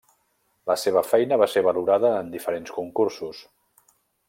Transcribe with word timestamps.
La 0.71 0.77
seva 0.83 1.03
feina 1.09 1.37
va 1.41 1.49
ser 1.55 1.63
valorada 1.67 2.11
en 2.23 2.33
diferents 2.37 2.75
concursos. 2.79 3.45